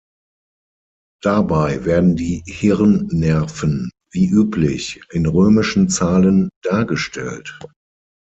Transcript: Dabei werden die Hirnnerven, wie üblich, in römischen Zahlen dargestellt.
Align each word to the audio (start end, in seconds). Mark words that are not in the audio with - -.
Dabei 1.21 1.85
werden 1.85 2.15
die 2.15 2.41
Hirnnerven, 2.47 3.91
wie 4.11 4.27
üblich, 4.29 4.99
in 5.11 5.27
römischen 5.27 5.89
Zahlen 5.89 6.49
dargestellt. 6.63 7.59